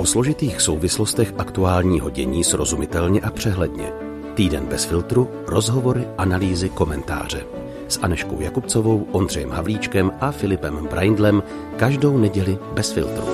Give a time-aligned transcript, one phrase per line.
[0.00, 3.92] O složitých souvislostech aktuálního dění srozumitelně a přehledně.
[4.34, 7.46] Týden bez filtru, rozhovory, analýzy, komentáře.
[7.88, 11.42] S Aneškou Jakubcovou, Ondřejem Havlíčkem a Filipem Braindlem
[11.76, 13.24] každou neděli bez filtru.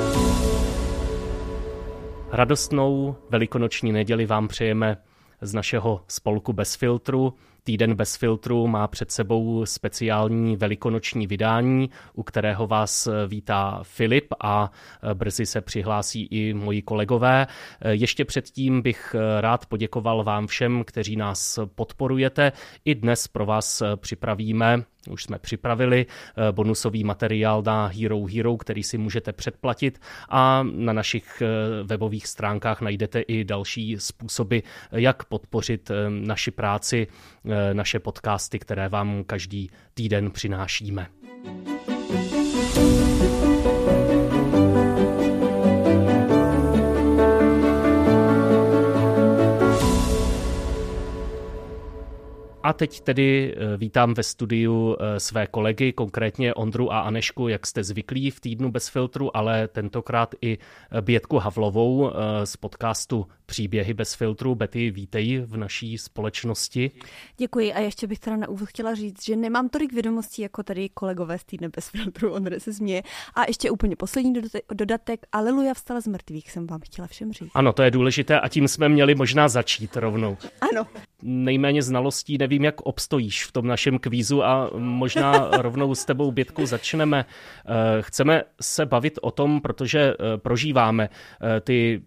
[2.33, 4.97] Radostnou velikonoční neděli vám přejeme
[5.41, 7.35] z našeho spolku Bez filtru.
[7.67, 14.71] Týden bez filtru má před sebou speciální velikonoční vydání, u kterého vás vítá Filip a
[15.15, 17.47] brzy se přihlásí i moji kolegové.
[17.89, 22.53] Ještě předtím bych rád poděkoval vám všem, kteří nás podporujete.
[22.85, 26.07] I dnes pro vás připravíme už jsme připravili
[26.53, 29.99] bonusový materiál na Hero Hero, který si můžete předplatit
[30.29, 31.43] a na našich
[31.83, 34.59] webových stránkách najdete i další způsoby,
[34.93, 37.07] jak podpořit naši práci,
[37.73, 41.07] naše podcasty, které vám každý týden přinášíme.
[52.67, 57.67] A teď tedy eh, vítám ve studiu eh, své kolegy, konkrétně Ondru a Anešku, jak
[57.67, 62.11] jste zvyklí v týdnu bez filtru, ale tentokrát i eh, Bětku Havlovou
[62.45, 64.55] z podcastu Příběhy bez filtru.
[64.55, 66.91] Betty, vítej v naší společnosti.
[67.37, 70.89] Děkuji a ještě bych teda na úvod chtěla říct, že nemám tolik vědomostí jako tady
[70.89, 73.03] kolegové z týdne bez filtru, Ondra se směje.
[73.35, 74.33] A ještě úplně poslední
[74.75, 77.51] dodatek, Aleluja vstala z mrtvých, jsem vám chtěla všem říct.
[77.55, 80.37] Ano, to je důležité a tím jsme měli možná začít rovnou.
[80.61, 80.87] Ano.
[81.23, 86.67] Nejméně znalostí, nevím, jak obstojíš v tom našem kvízu a možná rovnou s tebou, Bětku,
[86.67, 87.25] začneme.
[87.67, 92.03] Eh, chceme se bavit o tom, protože eh, prožíváme eh, ty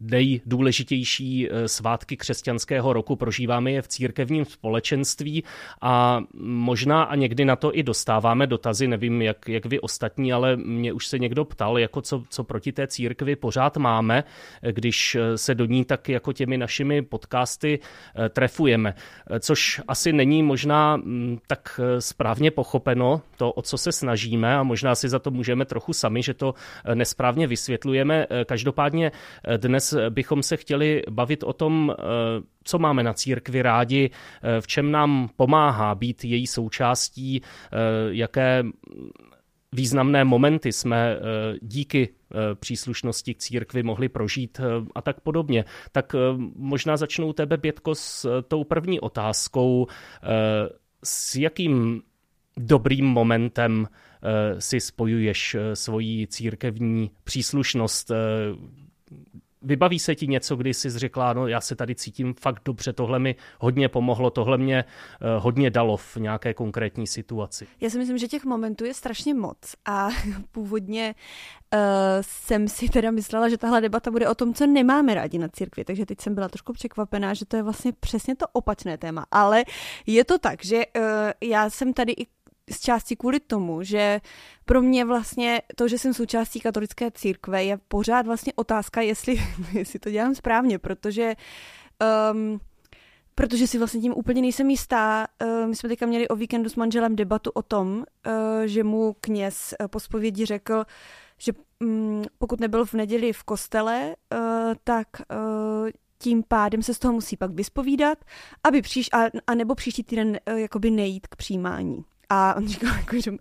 [0.00, 3.16] nejdůležitější eh, svátky křesťanského roku.
[3.16, 5.44] Prožíváme je v církevním společenství
[5.80, 10.56] a možná a někdy na to i dostáváme dotazy, nevím jak, jak vy ostatní, ale
[10.56, 14.24] mě už se někdo ptal, jako co, co proti té církvi pořád máme,
[14.70, 18.94] když eh, se do ní tak jako těmi našimi podcasty eh, trefujeme,
[19.40, 24.94] což asi není možná mm, tak správně pochopeno, to, o co se snažíme a možná
[24.94, 26.54] si za to můžeme trochu sami, že to
[26.94, 28.26] nesprávně vysvětlujeme.
[28.46, 29.12] Každopádně
[29.56, 32.02] dnes dnes bychom se chtěli bavit o tom, eh,
[32.64, 37.76] co máme na církvi rádi, eh, v čem nám pomáhá být její součástí, eh,
[38.08, 38.64] jaké
[39.72, 41.16] významné momenty jsme
[41.62, 42.08] díky
[42.54, 44.60] příslušnosti k církvi mohli prožít
[44.94, 45.64] a tak podobně.
[45.92, 46.14] Tak
[46.56, 49.86] možná začnu tebe, Bětko, s tou první otázkou.
[51.04, 52.02] S jakým
[52.56, 53.88] dobrým momentem
[54.58, 58.12] si spojuješ svoji církevní příslušnost,
[59.66, 63.18] Vybaví se ti něco, kdy jsi řekla, no já se tady cítím fakt dobře, tohle
[63.18, 67.66] mi hodně pomohlo, tohle mě uh, hodně dalo v nějaké konkrétní situaci.
[67.80, 70.08] Já si myslím, že těch momentů je strašně moc a
[70.52, 71.14] původně
[71.74, 71.80] uh,
[72.20, 75.84] jsem si teda myslela, že tahle debata bude o tom, co nemáme rádi na církvi,
[75.84, 79.64] takže teď jsem byla trošku překvapená, že to je vlastně přesně to opačné téma, ale
[80.06, 81.02] je to tak, že uh,
[81.40, 82.26] já jsem tady i
[82.70, 84.20] z části kvůli tomu, že
[84.64, 89.36] pro mě vlastně to, že jsem součástí katolické církve, je pořád vlastně otázka, jestli,
[89.72, 91.34] jestli to dělám správně, protože
[92.32, 92.60] um,
[93.34, 95.26] protože si vlastně tím úplně nejsem jistá.
[95.42, 98.04] Uh, my jsme teďka měli o víkendu s manželem debatu o tom, uh,
[98.64, 100.84] že mu kněz uh, po zpovědi řekl,
[101.38, 104.38] že um, pokud nebyl v neděli v kostele, uh,
[104.84, 105.88] tak uh,
[106.18, 108.18] tím pádem se z toho musí pak vyspovídat,
[108.64, 112.04] aby příš, a, a nebo příští týden jakoby nejít k přijímání.
[112.28, 113.32] A on říkal, jako, že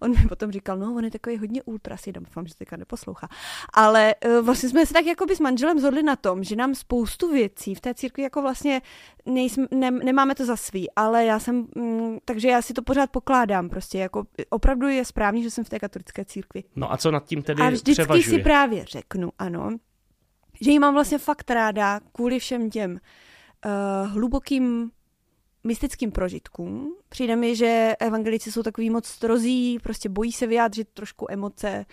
[0.00, 3.28] on mi potom říkal, no, on je takový hodně ultras, doufám, že teďka neposlouchá.
[3.72, 6.74] Ale uh, vlastně jsme se tak jako by s manželem zhodli na tom, že nám
[6.74, 8.82] spoustu věcí v té církvi jako vlastně
[9.26, 13.10] nejsme, ne, nemáme to za svý, ale já jsem, mm, takže já si to pořád
[13.10, 16.64] pokládám prostě, jako opravdu je správně, že jsem v té katolické církvi.
[16.76, 18.38] No a co nad tím tedy A vždycky převažuje?
[18.38, 19.76] si právě řeknu, ano,
[20.60, 24.90] že ji mám vlastně fakt ráda kvůli všem těm uh, hlubokým
[25.64, 26.96] mystickým prožitkům.
[27.08, 31.86] Přijde mi, že evangelici jsou takový moc strozí, prostě bojí se vyjádřit trošku emoce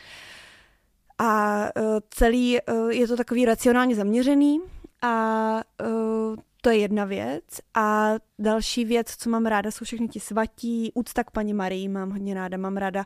[1.17, 4.59] a uh, celý uh, je to takový racionálně zaměřený
[5.01, 7.43] a uh, to je jedna věc.
[7.73, 12.09] A další věc, co mám ráda, jsou všechny ti svatí, úcta k paní Marii mám
[12.11, 13.05] hodně ráda, mám ráda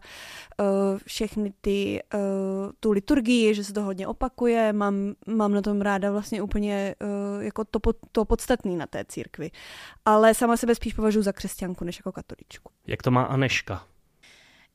[0.59, 0.65] uh,
[1.05, 2.19] všechny ty, uh,
[2.79, 7.43] tu liturgii, že se to hodně opakuje, mám, mám na tom ráda vlastně úplně uh,
[7.43, 7.79] jako to,
[8.11, 9.51] to podstatný na té církvi.
[10.05, 12.71] Ale sama sebe spíš považuji za křesťanku, než jako katoličku.
[12.87, 13.94] Jak to má Aneška?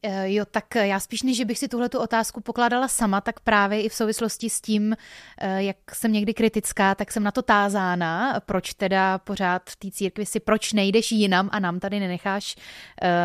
[0.03, 3.83] Eh, jo, tak eh, já spíš než, bych si tuhle otázku pokládala sama, tak právě
[3.83, 4.97] i v souvislosti s tím,
[5.39, 9.91] eh, jak jsem někdy kritická, tak jsem na to tázána, proč teda pořád v té
[9.91, 12.57] církvi si, proč nejdeš jinam a nám tady nenecháš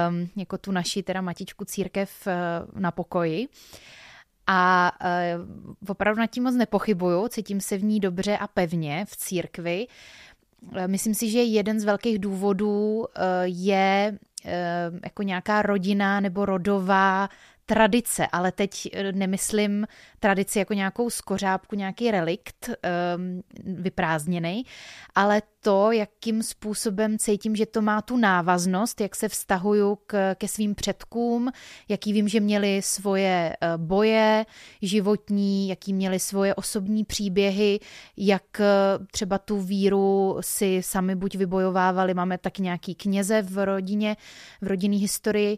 [0.10, 2.28] um, jako tu naši teda matičku církev
[2.76, 3.48] na pokoji.
[4.48, 4.92] A
[5.90, 9.88] opravdu nad tím moc nepochybuju, cítím se v ní dobře a pevně v církvi.
[10.88, 13.06] Myslím si, že jeden z velkých důvodů
[13.44, 14.18] je
[15.04, 17.30] jako nějaká rodina nebo rodová
[17.66, 19.88] tradice, ale teď eh, nemyslím
[20.20, 23.42] tradici jako nějakou skořápku, nějaký relikt um,
[23.82, 24.66] vyprázdněný,
[25.16, 30.48] ale to, jakým způsobem cítím, že to má tu návaznost, jak se vztahuju k, ke
[30.48, 31.52] svým předkům,
[31.90, 34.46] jaký vím, že měli svoje eh, boje
[34.82, 37.80] životní, jaký měli svoje osobní příběhy,
[38.18, 38.66] jak eh,
[39.12, 44.18] třeba tu víru si sami buď vybojovávali, máme taky nějaký kněze v rodině,
[44.62, 45.58] v rodinné historii,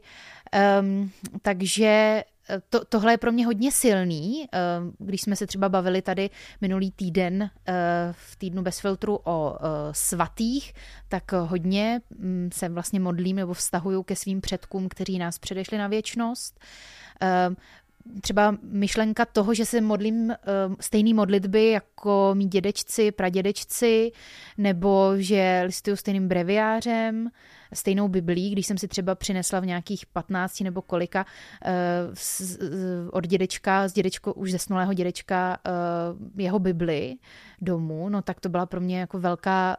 [0.82, 1.12] Um,
[1.42, 4.50] takže eh, to, tohle je pro mě hodně silný.
[4.98, 6.30] Když jsme se třeba bavili tady
[6.62, 7.74] minulý týden eh,
[8.12, 10.74] v týdnu bez filtru o eh, svatých,
[11.08, 15.88] tak hodně mm, se vlastně modlím nebo vztahuju ke svým předkům, kteří nás předešli na
[15.88, 16.60] věčnost.
[18.22, 20.34] Třeba myšlenka toho, že se modlím
[20.80, 24.12] stejné modlitby jako mý dědečci, pradědečci,
[24.58, 27.30] nebo že listuju stejným breviářem,
[27.74, 31.72] stejnou biblí, když jsem si třeba přinesla v nějakých 15 nebo kolika uh,
[33.12, 37.16] od dědečka, z dědečko, už zesnulého dědečka uh, jeho bibli
[37.62, 39.78] domů, no tak to byla pro mě jako velká,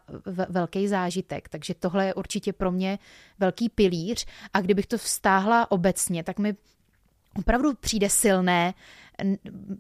[0.49, 1.49] velký zážitek.
[1.49, 2.99] Takže tohle je určitě pro mě
[3.39, 6.57] velký pilíř a kdybych to vztáhla obecně, tak mi
[7.39, 8.75] opravdu přijde silné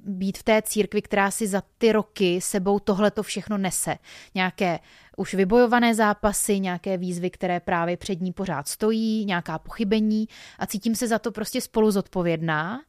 [0.04, 3.98] být v té církvi, která si za ty roky sebou tohle to všechno nese.
[4.34, 4.78] Nějaké
[5.16, 10.28] už vybojované zápasy, nějaké výzvy, které právě před ní pořád stojí, nějaká pochybení
[10.58, 12.80] a cítím se za to prostě spolu zodpovědná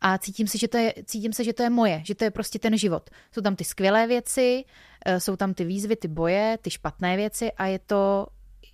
[0.00, 2.30] a cítím se, že to je, cítím se, že to je moje, že to je
[2.30, 3.10] prostě ten život.
[3.32, 4.64] Jsou tam ty skvělé věci,
[5.06, 8.26] eh, jsou tam ty výzvy, ty boje, ty špatné věci a je to,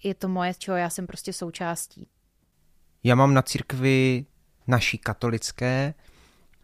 [0.03, 2.07] je to moje, z čeho já jsem prostě součástí.
[3.05, 4.27] Já mám na církvi
[4.69, 5.95] naší katolické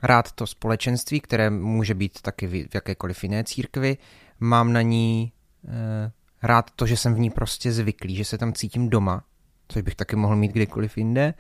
[0.03, 3.97] rád to společenství, které může být taky v jakékoliv jiné církvi.
[4.41, 5.33] Mám na ní
[5.69, 6.13] eh,
[6.43, 9.25] rád to, že jsem v ní prostě zvyklý, že se tam cítím doma,
[9.69, 11.35] což bych taky mohl mít kdykoliv jinde.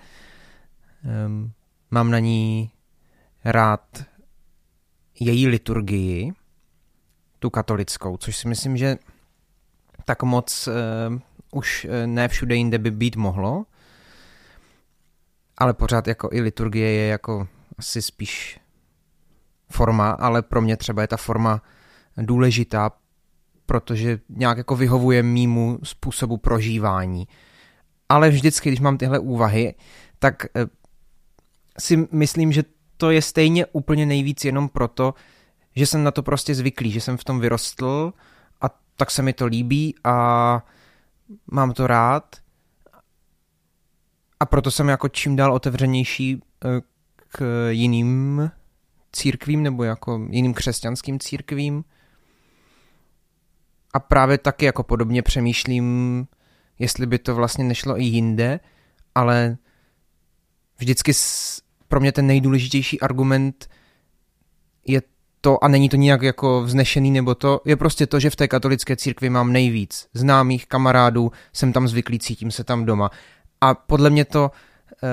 [1.26, 1.52] Um,
[1.90, 2.70] mám na ní
[3.44, 4.04] rád
[5.20, 6.32] její liturgii,
[7.38, 8.96] tu katolickou, což si myslím, že
[10.04, 11.18] tak moc uh,
[11.52, 13.66] už eh, ne všude jinde by být mohlo,
[15.58, 17.48] ale pořád jako i liturgie je jako
[17.78, 18.60] asi spíš
[19.70, 21.62] forma, ale pro mě třeba je ta forma
[22.16, 22.90] důležitá,
[23.66, 27.28] protože nějak jako vyhovuje mýmu způsobu prožívání.
[28.08, 29.74] Ale vždycky, když mám tyhle úvahy,
[30.18, 30.66] tak eh,
[31.78, 32.64] si myslím, že
[32.96, 35.14] to je stejně úplně nejvíc jenom proto,
[35.76, 38.12] že jsem na to prostě zvyklý, že jsem v tom vyrostl
[38.60, 38.66] a
[38.96, 40.66] tak se mi to líbí a
[41.50, 42.36] mám to rád
[44.40, 46.80] a proto jsem jako čím dál otevřenější eh,
[47.28, 48.50] k jiným
[49.12, 51.84] církvím nebo jako jiným křesťanským církvím.
[53.92, 56.26] A právě taky jako podobně přemýšlím,
[56.78, 58.60] jestli by to vlastně nešlo i jinde,
[59.14, 59.56] ale
[60.78, 61.12] vždycky
[61.88, 63.68] pro mě ten nejdůležitější argument
[64.86, 65.02] je
[65.40, 68.48] to, a není to nijak jako vznešený nebo to, je prostě to, že v té
[68.48, 73.10] katolické církvi mám nejvíc známých kamarádů, jsem tam zvyklý, cítím se tam doma.
[73.64, 74.50] A podle mě to
[75.02, 75.08] e,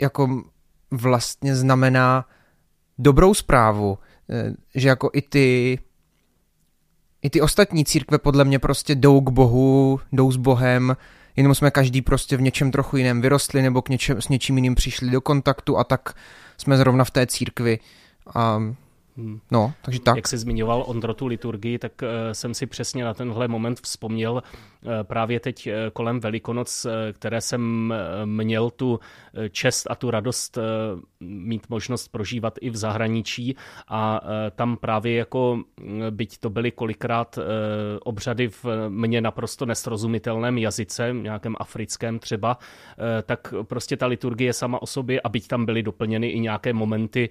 [0.00, 0.42] jako
[0.90, 2.24] vlastně znamená
[2.98, 3.98] dobrou zprávu,
[4.30, 5.78] eh, že jako i ty
[7.22, 10.96] i ty ostatní církve podle mě prostě jdou k Bohu, jdou s Bohem,
[11.36, 14.74] jenom jsme každý prostě v něčem trochu jiném vyrostli nebo k něčem, s něčím jiným
[14.74, 16.14] přišli do kontaktu a tak
[16.58, 17.78] jsme zrovna v té církvi.
[18.34, 18.62] A
[19.16, 19.40] Hmm.
[19.50, 20.16] No, takže tak.
[20.16, 24.32] Jak jsi zmiňoval Ondro tu liturgii, tak uh, jsem si přesně na tenhle moment vzpomněl
[24.32, 27.94] uh, právě teď uh, kolem Velikonoc, které jsem
[28.24, 29.00] měl tu
[29.50, 30.58] čest a tu radost
[31.20, 33.56] mít možnost prožívat i v zahraničí
[33.88, 34.20] a
[34.56, 35.62] tam právě jako,
[36.10, 37.38] byť to byly kolikrát
[38.04, 42.58] obřady v mně naprosto nesrozumitelném jazyce, nějakém africkém třeba,
[43.26, 47.30] tak prostě ta liturgie sama o sobě a byť tam byly doplněny i nějaké momenty,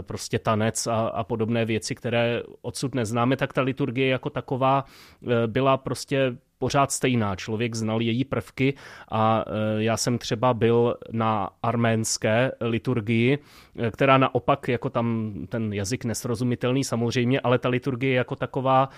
[0.00, 5.46] prostě tanec a, a podobné věci, které odsud neznáme, tak ta liturgie jako taková eh,
[5.46, 7.36] byla prostě pořád stejná.
[7.36, 8.74] Člověk znal její prvky
[9.10, 13.38] a eh, já jsem třeba byl na arménské liturgii,
[13.78, 18.88] eh, která naopak, jako tam ten jazyk nesrozumitelný samozřejmě, ale ta liturgie jako taková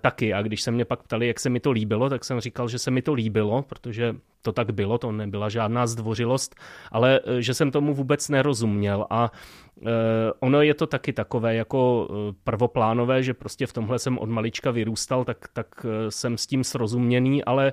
[0.00, 0.34] taky.
[0.34, 2.78] A když se mě pak ptali, jak se mi to líbilo, tak jsem říkal, že
[2.78, 4.14] se mi to líbilo, protože
[4.44, 6.54] to tak bylo, to nebyla žádná zdvořilost,
[6.92, 9.30] ale že jsem tomu vůbec nerozuměl a
[9.82, 14.28] Eh, ono je to taky takové jako eh, prvoplánové, že prostě v tomhle jsem od
[14.28, 17.72] malička vyrůstal, tak, tak eh, jsem s tím srozuměný, ale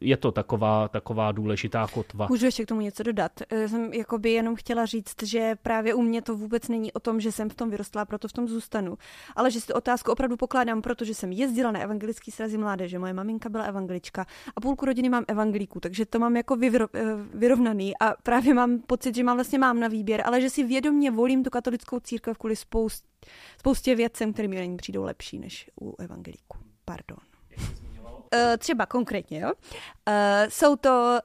[0.00, 2.26] je to taková, taková důležitá kotva.
[2.30, 3.32] Můžu ještě k tomu něco dodat.
[3.66, 7.32] Jsem jakoby jenom chtěla říct, že právě u mě to vůbec není o tom, že
[7.32, 8.98] jsem v tom vyrostla, proto v tom zůstanu,
[9.36, 13.12] ale že si tu otázku opravdu pokládám, protože jsem jezdila na evangelický srazy mládeže, moje
[13.12, 16.56] maminka byla evangelička a půlku rodiny mám evangelíků, takže to mám jako
[17.34, 21.10] vyrovnaný a právě mám pocit, že mám vlastně mám na výběr, ale že si vědomě
[21.10, 23.04] volím tu katolickou církev kvůli spoust,
[23.58, 26.58] spoustě věcem, které mi není přijdou lepší než u evangelíků.
[26.84, 27.18] Pardon.
[28.34, 29.52] Uh, třeba konkrétně, jo.
[30.08, 30.14] Uh,
[30.48, 31.18] jsou to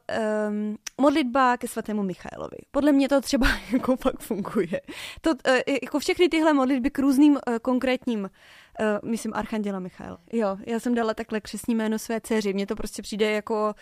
[0.49, 2.57] um, modlitba ke svatému Michailovi.
[2.71, 4.81] Podle mě to třeba jako fakt funguje.
[5.21, 5.35] To, uh,
[5.83, 8.29] jako všechny tyhle modlitby k různým konkrétním
[8.81, 10.17] Uh, myslím Archanděla Michail.
[10.33, 12.53] Jo, já jsem dala takhle křesní jméno své dceři.
[12.53, 13.75] Mně to prostě přijde jako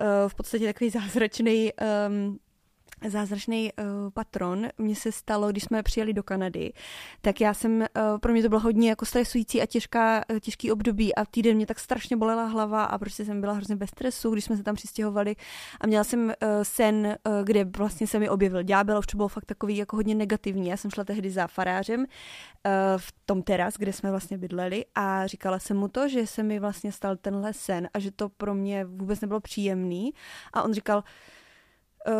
[0.00, 1.72] uh, v podstatě takový zázračný
[2.08, 2.38] um,
[3.08, 4.68] zázračný uh, patron.
[4.78, 6.72] Mně se stalo, když jsme přijeli do Kanady,
[7.20, 10.72] tak já jsem, uh, pro mě to bylo hodně jako stresující a těžká, uh, těžký
[10.72, 14.30] období a týden mě tak strašně bolela hlava a prostě jsem byla hrozně bez stresu,
[14.30, 15.36] když jsme se tam přistěhovali
[15.80, 19.44] a měla jsem uh, sen, uh, kde vlastně se mi objevil ďábel, to bylo fakt
[19.44, 20.68] takový jako hodně negativní.
[20.68, 22.06] Já jsem šla tehdy za farářem uh,
[22.96, 26.58] v tom teras, kde jsme vlastně bydleli a říkala jsem mu to, že se mi
[26.58, 30.14] vlastně stal tenhle sen a že to pro mě vůbec nebylo příjemný
[30.52, 31.04] a on říkal,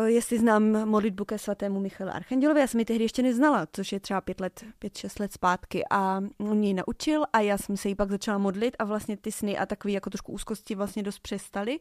[0.05, 3.99] jestli znám modlitbu ke svatému Michalu Archandělovi, já jsem ji tehdy ještě neznala, což je
[3.99, 5.83] třeba pět let, pět, šest let zpátky.
[5.91, 9.31] A on ji naučil a já jsem se jí pak začala modlit a vlastně ty
[9.31, 11.79] sny a takový jako trošku úzkosti vlastně dost přestaly.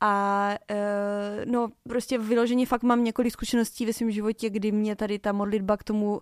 [0.00, 0.76] A uh,
[1.52, 5.76] no prostě vyloženě fakt mám několik zkušeností ve svém životě, kdy mě tady ta modlitba
[5.76, 6.20] k tomu uh,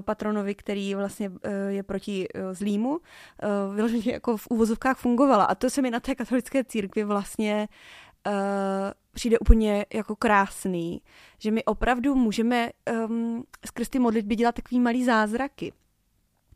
[0.00, 1.30] patronovi, který vlastně
[1.68, 5.44] je proti zlýmu, uh, vyloženě jako v úvozovkách fungovala.
[5.44, 7.68] A to se mi na té katolické církvi vlastně
[8.28, 8.34] uh,
[9.14, 11.02] přijde úplně jako krásný,
[11.38, 12.70] že my opravdu můžeme
[13.08, 15.72] um, skrz ty modlitby dělat takový malý zázraky.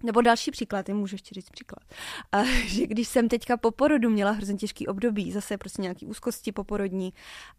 [0.02, 1.84] Nebo další příklad, já můžu ještě říct příklad.
[2.32, 6.52] A, že když jsem teďka po porodu měla hrozně těžký období, zase prostě nějaký úzkosti
[6.52, 7.12] poporodní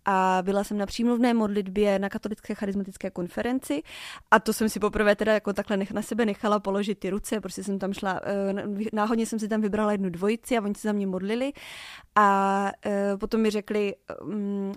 [0.06, 3.84] a byla jsem na přímluvné modlitbě na katolické charismatické konferenci
[4.32, 7.42] a to jsem si poprvé teda jako takhle nech, na sebe nechala položit ty ruce,
[7.42, 8.54] prostě jsem tam šla, eh,
[8.94, 11.54] náhodně jsem si tam vybrala jednu dvojici a oni se za mě modlili
[12.16, 14.74] a eh, potom mi řekli, mm,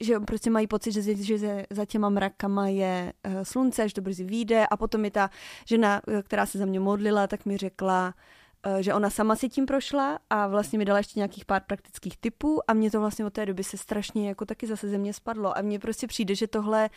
[0.00, 4.24] že prostě mají pocit, že, že za těma mrakama je uh, slunce, že to brzy
[4.24, 4.66] vyjde.
[4.66, 5.30] A potom mi ta
[5.64, 8.14] žena, eh, která se za mě modlila, tak mi řekla, Eh,
[8.80, 12.70] že ona sama si tím prošla a vlastně mi dala ještě nějakých pár praktických typů
[12.70, 15.58] a mě to vlastně od té doby se strašně jako taky zase ze mě spadlo.
[15.58, 16.90] A mně prostě přijde, že tohle,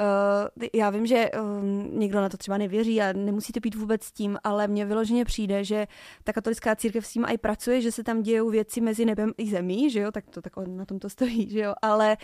[0.00, 4.02] uh, já vím, že um, někdo na to třeba nevěří a nemusí to být vůbec
[4.02, 5.86] s tím, ale mně vyloženě přijde, že
[6.24, 9.50] ta katolická církev s tím i pracuje, že se tam dějou věci mezi nebem i
[9.50, 12.16] zemí, že jo, tak to tak na tom to stojí, že jo, ale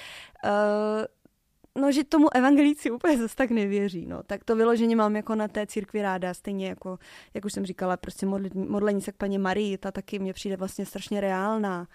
[0.45, 0.51] uh,
[1.79, 4.23] no, že tomu evangelíci úplně zase tak nevěří, no.
[4.23, 6.99] Tak to vyloženě mám jako na té církvi ráda, stejně jako,
[7.35, 10.87] jak už jsem říkala, prostě modlení se k paní Marii, ta taky mě přijde vlastně
[10.87, 11.89] strašně reálná.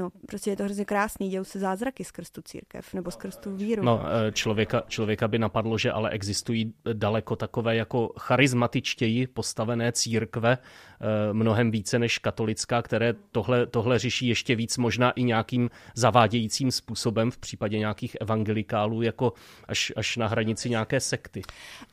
[0.00, 3.56] No, prostě je to hrozně krásný, dějou se zázraky skrz tu církev nebo skrz tu
[3.56, 3.84] víru.
[3.84, 10.58] No, eh, člověka, člověka by napadlo, že ale existují daleko takové jako charizmatičtěji postavené církve,
[10.58, 16.72] eh, mnohem více než katolická, které tohle, tohle řeší ještě víc možná i nějakým zavádějícím
[16.72, 19.32] způsobem v případě nějakých evangelikálů, jako
[19.68, 21.42] až, až na hranici nějaké sekty.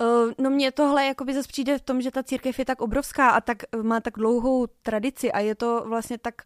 [0.01, 0.05] Eh,
[0.41, 3.41] no mně tohle jakoby zase přijde v tom, že ta církev je tak obrovská a
[3.41, 6.41] tak má tak dlouhou tradici a je to vlastně tak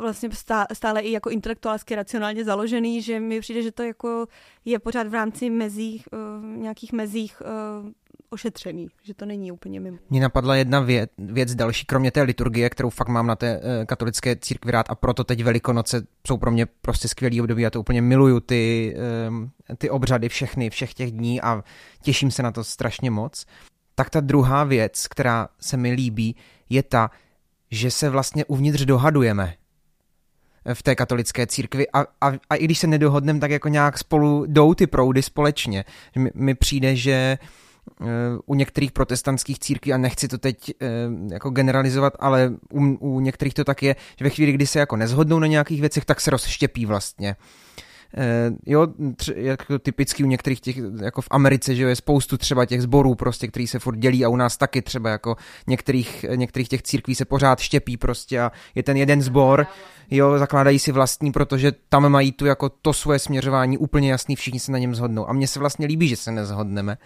[0.00, 0.28] vlastně
[0.72, 4.26] stále i jako intelektuálsky racionálně založený, že mi přijde, že to jako
[4.64, 7.42] je pořád v rámci mezích, uh, nějakých mezích
[7.82, 7.90] uh,
[8.30, 9.98] ošetřený, že to není úplně mimo.
[10.10, 14.36] Mně napadla jedna věc, věc další, kromě té liturgie, kterou fakt mám na té katolické
[14.36, 18.02] církvi rád a proto teď Velikonoce jsou pro mě prostě skvělý období, já to úplně
[18.02, 18.96] miluju, ty,
[19.78, 21.64] ty obřady všechny, všech těch dní a
[22.02, 23.46] těším se na to strašně moc.
[23.94, 26.36] Tak ta druhá věc, která se mi líbí,
[26.70, 27.10] je ta,
[27.72, 29.54] že se vlastně uvnitř dohadujeme
[30.74, 34.44] v té katolické církvi a, a, a i když se nedohodneme, tak jako nějak spolu
[34.46, 35.84] jdou ty proudy společně.
[36.16, 37.38] Mi, mi přijde, že
[38.00, 38.06] uh,
[38.46, 43.54] u některých protestantských církví, a nechci to teď uh, jako generalizovat, ale u, u některých
[43.54, 46.30] to tak je, že ve chvíli, kdy se jako nezhodnou na nějakých věcech, tak se
[46.30, 47.30] rozštěpí vlastně.
[47.30, 47.82] Eh,
[48.66, 52.66] jo, tři, jako typicky u některých těch, jako v Americe, že jo, je spoustu třeba
[52.66, 56.68] těch zborů prostě, který se furt dělí a u nás taky třeba jako některých, některých
[56.68, 59.66] těch církví se pořád štěpí prostě a je ten jeden zbor,
[60.10, 64.60] jo, zakládají si vlastní, protože tam mají tu jako to svoje směřování úplně jasný, všichni
[64.60, 65.28] se na něm zhodnou.
[65.28, 66.98] A mně se vlastně líbí, že se nezhodneme.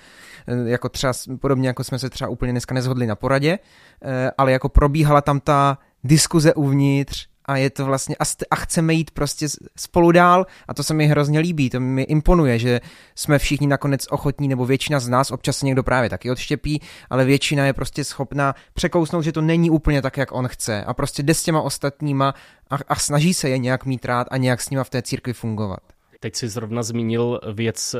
[0.46, 3.58] Eh, jako třeba, podobně jako jsme se třeba úplně dneska nezhodli na poradě,
[4.02, 8.56] eh, ale jako probíhala tam ta diskuze uvnitř a je to vlastně a, st- a
[8.56, 12.80] chceme jít prostě spolu dál a to se mi hrozně líbí, to mi imponuje, že
[13.14, 17.66] jsme všichni nakonec ochotní, nebo většina z nás, občas někdo právě taky odštěpí, ale většina
[17.66, 21.34] je prostě schopná překousnout, že to není úplně tak, jak on chce a prostě jde
[21.34, 22.34] s těma ostatníma
[22.70, 25.32] a, a snaží se je nějak mít rád a nějak s nima v té církvi
[25.32, 25.80] fungovat.
[26.20, 27.98] Teď si zrovna zmínil věc, eh,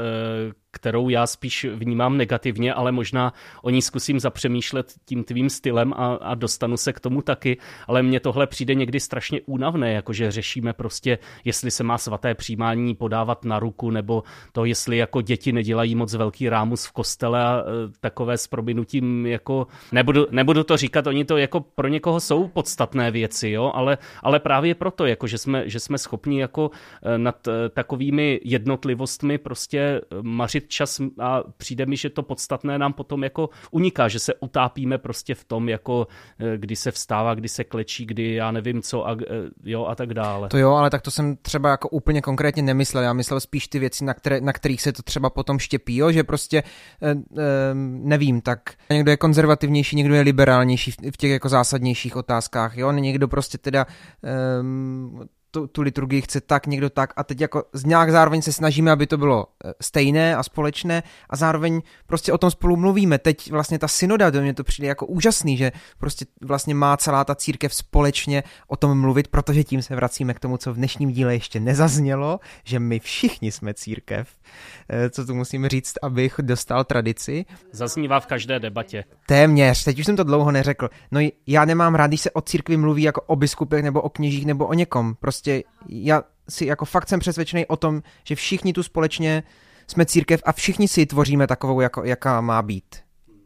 [0.76, 6.14] kterou já spíš vnímám negativně, ale možná o ní zkusím zapřemýšlet tím tvým stylem a,
[6.14, 10.73] a dostanu se k tomu taky, ale mně tohle přijde někdy strašně únavné, jakože řešíme
[10.73, 15.95] prostě, jestli se má svaté přijímání podávat na ruku, nebo to, jestli jako děti nedělají
[15.95, 17.64] moc velký rámus v kostele a e,
[18.00, 23.11] takové s probinutím jako, nebudu, nebudu to říkat, oni to jako pro někoho jsou podstatné
[23.11, 26.71] věci, jo, ale, ale právě proto, jako že jsme, že jsme schopni jako
[27.02, 32.93] e, nad e, takovými jednotlivostmi prostě mařit čas a přijde mi, že to podstatné nám
[32.93, 36.07] potom jako uniká, že se utápíme prostě v tom, jako
[36.41, 39.25] eh, kdy se vstává, kdy se klečí, kdy já nevím co a, eh,
[39.65, 40.49] jo, a tak dále.
[40.49, 43.79] To jo, ale tak to jsem třeba jako úplně konkrétně nemyslel, já myslel spíš ty
[43.79, 46.63] věci, na, které, na kterých se to třeba potom štěpí, jo, že prostě
[47.03, 47.15] eh,
[47.75, 53.29] nevím, tak někdo je konzervativnější, někdo je liberálnější v těch jako zásadnějších otázkách, jo, někdo
[53.29, 53.87] prostě teda
[55.57, 58.91] tu, tu liturgii chce tak, někdo tak a teď jako z nějak zároveň se snažíme,
[58.91, 63.19] aby to bylo eh, stejné a společné a zároveň prostě o tom spolu mluvíme.
[63.19, 67.25] Teď vlastně ta synoda, do mě to přijde jako úžasný, že prostě vlastně má celá
[67.25, 71.11] ta církev společně o tom mluvit, protože tím se vracíme k tomu, co v dnešním
[71.11, 74.29] díle ještě nezaznělo, že my všichni jsme církev,
[74.89, 77.45] eh, co tu musím říct, abych dostal tradici.
[77.73, 79.05] Zaznívá v každé debatě.
[79.27, 80.89] Téměř, teď už jsem to dlouho neřekl.
[81.11, 84.47] No já nemám rád, když se o církvi mluví jako o biskupech nebo o kněžích
[84.47, 85.15] nebo o někom.
[85.21, 89.43] Prostě prostě já si jako fakt jsem přesvědčený o tom, že všichni tu společně
[89.87, 92.97] jsme církev a všichni si ji tvoříme takovou, jako, jaká má být.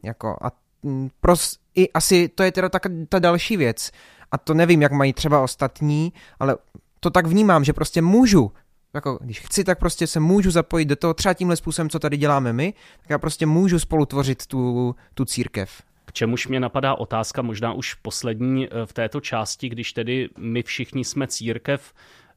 [0.02, 0.52] Jako a
[0.82, 3.90] mm, pros, i asi to je teda tak, ta další věc.
[4.32, 6.56] A to nevím, jak mají třeba ostatní, ale
[7.00, 8.52] to tak vnímám, že prostě můžu
[8.94, 12.16] jako, když chci, tak prostě se můžu zapojit do toho třeba tímhle způsobem, co tady
[12.16, 15.82] děláme my, tak já prostě můžu spolu tvořit tu, tu církev.
[16.10, 20.62] K čemuž mě napadá otázka, možná už poslední eh, v této části, když tedy my
[20.62, 21.94] všichni jsme církev,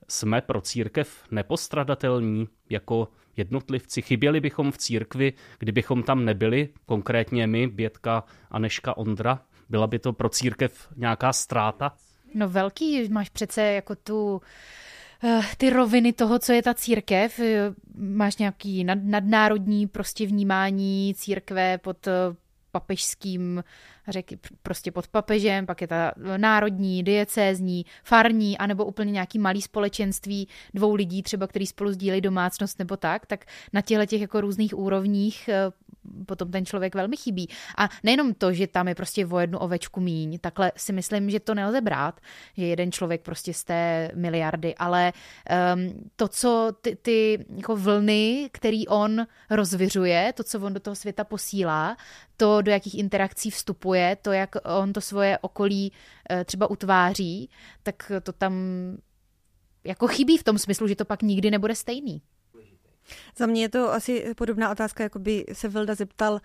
[0.07, 4.01] jsme pro církev nepostradatelní jako jednotlivci.
[4.01, 9.39] Chyběli bychom v církvi, kdybychom tam nebyli, konkrétně my, Bětka, Aneška, Ondra?
[9.69, 11.93] Byla by to pro církev nějaká ztráta?
[12.33, 14.41] No velký, máš přece jako tu
[15.23, 17.39] eh, ty roviny toho, co je ta církev.
[17.95, 22.07] Máš nějaký nad, nadnárodní prostě vnímání církve pod
[22.73, 23.63] papežským,
[24.07, 30.47] řeky, prostě pod papežem, pak je ta národní, diecézní, farní, anebo úplně nějaký malý společenství
[30.73, 34.77] dvou lidí, třeba který spolu sdílejí domácnost nebo tak, tak na těchto těch jako různých
[34.77, 35.71] úrovních eh,
[36.25, 37.49] potom ten člověk velmi chybí.
[37.77, 41.39] A nejenom to, že tam je prostě o jednu ovečku míň, takhle si myslím, že
[41.39, 42.19] to nelze brát,
[42.57, 45.13] že jeden člověk prostě z té miliardy, ale
[45.75, 50.95] um, to, co ty, ty jako vlny, který on rozvěřuje, to, co on do toho
[50.95, 51.97] světa posílá,
[52.37, 55.91] to, do jakých interakcí vstupuje, to, jak on to svoje okolí
[56.31, 57.49] uh, třeba utváří,
[57.83, 58.53] tak to tam
[59.83, 62.21] jako chybí v tom smyslu, že to pak nikdy nebude stejný.
[63.37, 66.41] Za mě je to asi podobná otázka, jako by se Vilda zeptal, uh,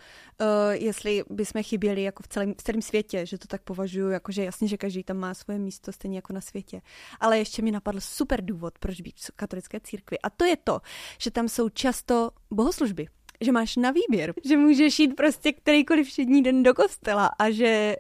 [0.71, 4.45] jestli bychom chyběli jako v celém, v celém světě, že to tak považuji, jako že
[4.45, 6.81] jasně, že každý tam má svoje místo, stejně jako na světě.
[7.21, 10.19] Ale ještě mi napadl super důvod, proč být v katolické církvi.
[10.19, 10.81] A to je to,
[11.19, 13.09] že tam jsou často bohoslužby
[13.41, 17.97] že máš na výběr, že můžeš jít prostě kterýkoliv všední den do kostela a že,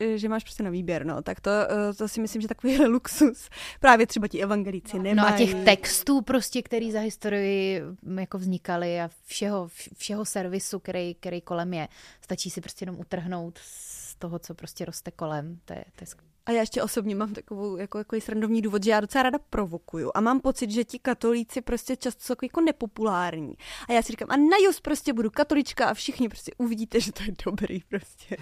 [0.00, 2.78] uh, že máš prostě na výběr, no, tak to, uh, to si myslím, že takový
[2.86, 3.48] luxus.
[3.80, 5.16] Právě třeba ti evangelíci nemají.
[5.16, 10.78] No a těch textů prostě, který za historii mm, jako vznikaly a všeho, všeho servisu,
[10.78, 11.88] který, který kolem je,
[12.20, 16.06] stačí si prostě jenom utrhnout z toho, co prostě roste kolem, to je, to je
[16.46, 20.10] a já ještě osobně mám takovou jako, jako srandovní důvod, že já docela ráda provokuju
[20.14, 23.54] a mám pocit, že ti katolíci prostě často jsou jako nepopulární.
[23.88, 27.12] A já si říkám, a na just prostě budu katolička a všichni prostě uvidíte, že
[27.12, 28.36] to je dobrý prostě.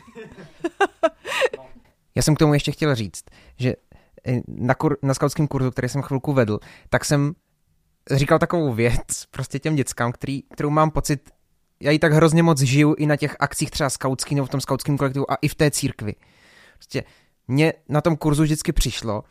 [2.15, 3.25] já jsem k tomu ještě chtěl říct,
[3.59, 3.75] že
[4.27, 7.33] eh, na, kur, na skautském kurzu, který jsem chvilku vedl, tak jsem
[8.11, 11.31] říkal takovou věc prostě těm dětskám, který, kterou mám pocit,
[11.83, 14.61] já ji tak hrozně moc žiju i na těch akcích třeba skautský nebo v tom
[14.61, 16.15] skautském kolektivu a i v té církvi.
[16.79, 17.05] Prostě
[17.53, 19.25] mně na tom kurzu vždycky přišlo,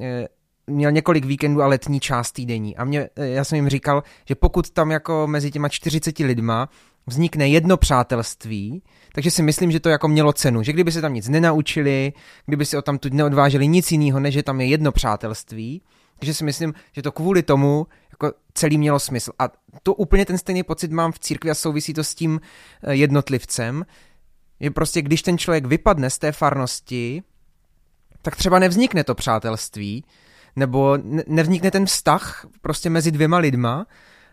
[0.00, 0.28] eh,
[0.66, 4.34] měl několik víkendů a letní část týdení a mě, eh, já jsem jim říkal, že
[4.34, 6.68] pokud tam jako mezi těma 40 lidma
[7.06, 8.82] vznikne jedno přátelství,
[9.14, 12.12] takže si myslím, že to jako mělo cenu, že kdyby se tam nic nenaučili,
[12.46, 15.82] kdyby si o tam tu neodváželi nic jiného, než že tam je jedno přátelství,
[16.18, 19.32] takže si myslím, že to kvůli tomu jako celý mělo smysl.
[19.38, 19.48] A
[19.82, 22.40] to úplně ten stejný pocit mám v církvi a souvisí to s tím
[22.82, 23.84] eh, jednotlivcem,
[24.60, 27.22] že prostě když ten člověk vypadne z té farnosti,
[28.22, 30.04] tak třeba nevznikne to přátelství,
[30.56, 33.86] nebo nevznikne ten vztah prostě mezi dvěma lidma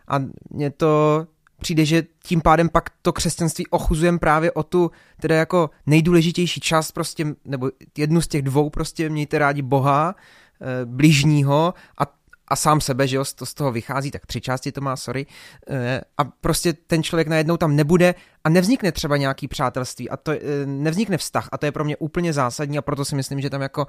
[0.08, 0.18] a
[0.50, 1.26] mě to
[1.60, 6.92] přijde, že tím pádem pak to křesťanství ochuzujeme právě o tu teda jako nejdůležitější část
[6.92, 10.14] prostě, nebo jednu z těch dvou prostě mějte rádi Boha,
[10.60, 12.16] eh, bližního a
[12.48, 15.26] a sám sebe, že jo, to z toho vychází, tak tři části to má, sorry,
[15.70, 18.14] eh, a prostě ten člověk najednou tam nebude
[18.46, 21.96] a nevznikne třeba nějaký přátelství a to eh, nevznikne vztah a to je pro mě
[21.96, 23.86] úplně zásadní a proto si myslím, že tam jako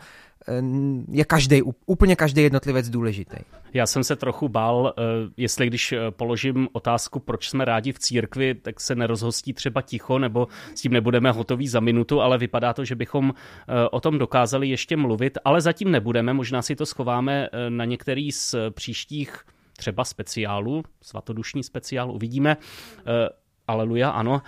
[0.48, 0.62] eh,
[1.12, 3.38] je každý, úplně každý jednotlivec důležitý.
[3.74, 4.94] Já jsem se trochu bál,
[5.38, 10.48] jestli když položím otázku, proč jsme rádi v církvi, tak se nerozhostí třeba ticho nebo
[10.76, 13.34] s tím nebudeme hotoví za minutu, ale vypadá to, že bychom
[13.92, 18.56] o tom dokázali ještě mluvit, ale zatím nebudeme, možná si to schováme na některý z
[18.70, 19.44] příštích
[19.78, 22.58] třeba speciálů, svatodušní speciál, uvidíme.
[23.68, 24.44] Eh, aleluja, ano.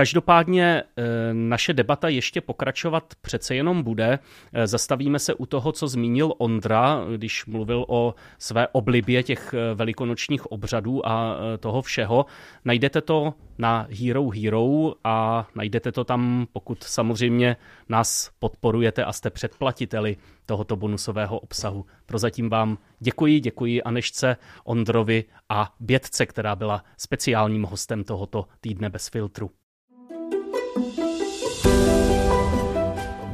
[0.00, 4.18] Každopádně eh, naše debata ještě pokračovat přece jenom bude.
[4.52, 9.74] Eh, zastavíme se u toho, co zmínil Ondra, když mluvil o své oblibě těch eh,
[9.74, 12.26] velikonočních obřadů a toho všeho.
[12.64, 17.56] Najdete to na Hero Hero a najdete to tam, pokud samozřejmě
[17.88, 21.86] nás podporujete a jste předplatiteli tohoto bonusového obsahu.
[22.06, 29.08] Prozatím vám děkuji, děkuji Anešce, Ondrovi a Bětce, která byla speciálním hostem tohoto týdne bez
[29.08, 29.50] filtru.